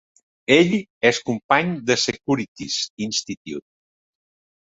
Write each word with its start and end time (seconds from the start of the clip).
Ell 0.53 0.71
és 1.09 1.19
company 1.27 1.75
del 1.91 1.99
Securities 2.05 2.77
Institute. 3.09 3.67